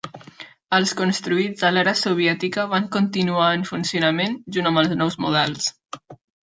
[0.77, 5.75] Els construïts a l'era soviètica van continuar en funcionament junt amb els nous models.